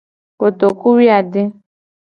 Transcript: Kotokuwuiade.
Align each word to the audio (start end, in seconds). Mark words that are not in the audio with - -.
Kotokuwuiade. 0.39 1.41